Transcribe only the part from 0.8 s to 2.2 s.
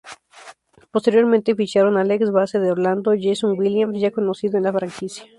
Posteriormente ficharon al